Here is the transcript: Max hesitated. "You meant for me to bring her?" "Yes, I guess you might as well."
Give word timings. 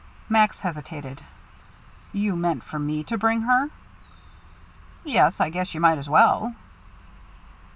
Max 0.27 0.61
hesitated. 0.61 1.21
"You 2.11 2.35
meant 2.35 2.63
for 2.63 2.79
me 2.79 3.03
to 3.03 3.19
bring 3.19 3.43
her?" 3.43 3.69
"Yes, 5.03 5.39
I 5.39 5.49
guess 5.51 5.75
you 5.75 5.79
might 5.79 5.99
as 5.99 6.09
well." 6.09 6.55